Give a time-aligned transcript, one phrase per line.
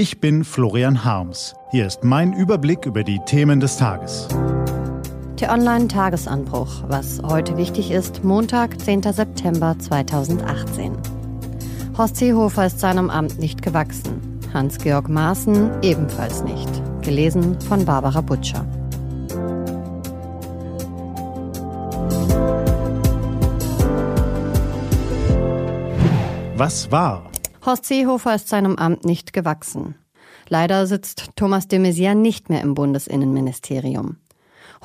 [0.00, 1.54] Ich bin Florian Harms.
[1.72, 4.28] Hier ist mein Überblick über die Themen des Tages.
[5.36, 6.84] T-Online-Tagesanbruch.
[6.88, 9.02] Was heute wichtig ist, Montag, 10.
[9.02, 10.96] September 2018.
[11.98, 14.40] Horst Seehofer ist seinem Amt nicht gewachsen.
[14.54, 16.70] Hans-Georg Maaßen ebenfalls nicht.
[17.02, 18.64] Gelesen von Barbara Butcher.
[26.56, 27.30] Was war?
[27.64, 29.94] Horst Seehofer ist seinem Amt nicht gewachsen.
[30.48, 34.16] Leider sitzt Thomas de Maizière nicht mehr im Bundesinnenministerium.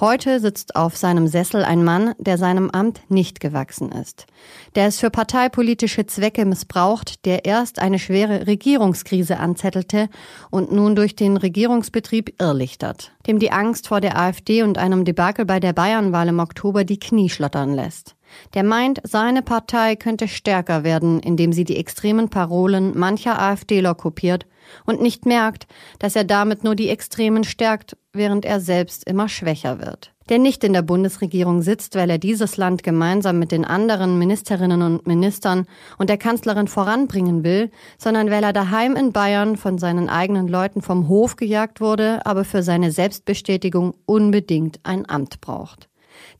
[0.00, 4.26] Heute sitzt auf seinem Sessel ein Mann, der seinem Amt nicht gewachsen ist,
[4.74, 10.08] der es für parteipolitische Zwecke missbraucht, der erst eine schwere Regierungskrise anzettelte
[10.50, 15.44] und nun durch den Regierungsbetrieb irrlichtert, dem die Angst vor der AfD und einem Debakel
[15.44, 18.16] bei der Bayernwahl im Oktober die Knie schlottern lässt.
[18.54, 24.44] Der meint, seine Partei könnte stärker werden, indem sie die extremen Parolen mancher AfDler kopiert
[24.84, 25.66] und nicht merkt,
[25.98, 30.12] dass er damit nur die Extremen stärkt, während er selbst immer schwächer wird.
[30.28, 34.80] Der nicht in der Bundesregierung sitzt, weil er dieses Land gemeinsam mit den anderen Ministerinnen
[34.80, 35.66] und Ministern
[35.98, 40.80] und der Kanzlerin voranbringen will, sondern weil er daheim in Bayern von seinen eigenen Leuten
[40.80, 45.88] vom Hof gejagt wurde, aber für seine Selbstbestätigung unbedingt ein Amt braucht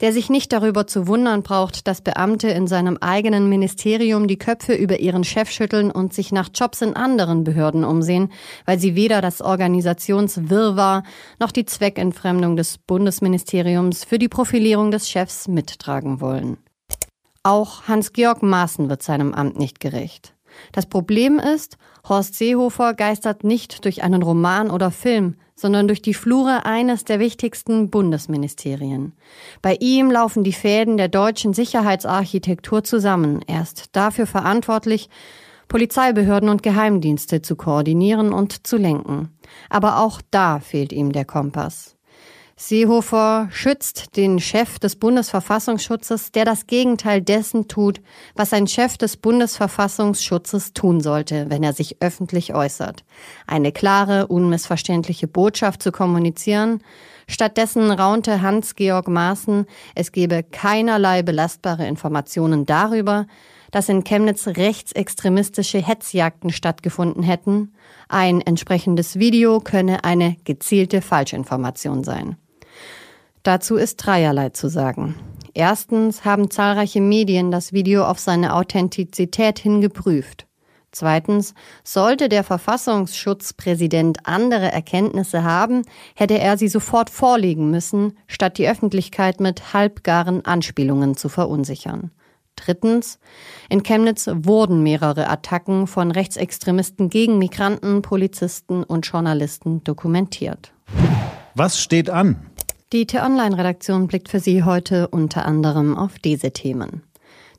[0.01, 4.75] der sich nicht darüber zu wundern braucht, dass Beamte in seinem eigenen Ministerium die Köpfe
[4.75, 8.33] über ihren Chef schütteln und sich nach Jobs in anderen Behörden umsehen,
[8.67, 11.03] weil sie weder das Organisationswirrwarr
[11.41, 16.59] noch die Zweckentfremdung des Bundesministeriums für die Profilierung des Chefs mittragen wollen.
[17.43, 20.34] Auch Hans-Georg Maaßen wird seinem Amt nicht gerecht.
[20.73, 26.15] Das Problem ist, Horst Seehofer geistert nicht durch einen Roman oder Film, sondern durch die
[26.15, 29.13] Flure eines der wichtigsten Bundesministerien.
[29.63, 33.41] Bei ihm laufen die Fäden der deutschen Sicherheitsarchitektur zusammen.
[33.47, 35.09] Er ist dafür verantwortlich,
[35.69, 39.31] Polizeibehörden und Geheimdienste zu koordinieren und zu lenken.
[39.71, 41.97] Aber auch da fehlt ihm der Kompass.
[42.57, 48.01] Seehofer schützt den Chef des Bundesverfassungsschutzes, der das Gegenteil dessen tut,
[48.37, 53.05] was ein Chef des Bundesverfassungsschutzes tun sollte, wenn er sich öffentlich äußert.
[53.49, 56.81] Eine klare, unmissverständliche Botschaft zu kommunizieren.
[57.27, 59.67] Stattdessen raunte Hans-Georg Maaßen,
[59.97, 63.27] es gebe keinerlei belastbare Informationen darüber,
[63.73, 67.75] dass in Chemnitz rechtsextremistische Hetzjagden stattgefunden hätten.
[68.09, 72.37] Ein entsprechendes Video könne eine gezielte Falschinformation sein.
[73.45, 75.15] Dazu ist dreierlei zu sagen.
[75.53, 80.47] Erstens haben zahlreiche Medien das Video auf seine Authentizität hin geprüft.
[80.91, 85.83] Zweitens, sollte der Verfassungsschutzpräsident andere Erkenntnisse haben,
[86.15, 92.13] hätte er sie sofort vorlegen müssen, statt die Öffentlichkeit mit halbgaren Anspielungen zu verunsichern.
[92.57, 93.19] Drittens,
[93.69, 100.73] in Chemnitz wurden mehrere Attacken von Rechtsextremisten gegen Migranten, Polizisten und Journalisten dokumentiert.
[101.57, 102.51] Was steht an?
[102.95, 107.03] Die T-Online-Redaktion blickt für Sie heute unter anderem auf diese Themen.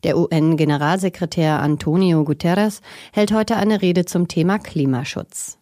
[0.05, 2.81] Der UN-Generalsekretär Antonio Guterres
[3.11, 5.57] hält heute eine Rede zum Thema Klimaschutz.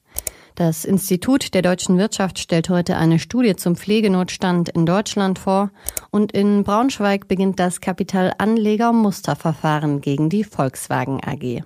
[0.53, 5.71] Das Institut der deutschen Wirtschaft stellt heute eine Studie zum Pflegenotstand in Deutschland vor
[6.11, 11.63] und in Braunschweig beginnt das Kapitalanleger-Musterverfahren gegen die Volkswagen AG.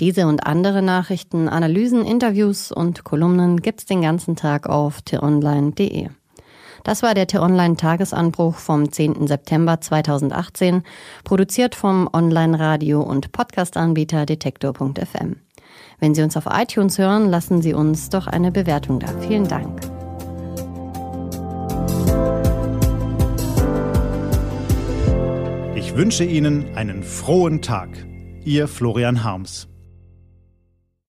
[0.00, 6.08] Diese und andere Nachrichten, Analysen, Interviews und Kolumnen gibt's den ganzen Tag auf t-online.de.
[6.84, 9.26] Das war der T-Online-Tagesanbruch vom 10.
[9.26, 10.82] September 2018,
[11.24, 15.36] produziert vom Online-Radio- und Podcast-Anbieter Detektor.fm.
[15.98, 19.08] Wenn Sie uns auf iTunes hören, lassen Sie uns doch eine Bewertung da.
[19.20, 19.80] Vielen Dank.
[25.74, 27.88] Ich wünsche Ihnen einen frohen Tag.
[28.44, 29.69] Ihr Florian Harms.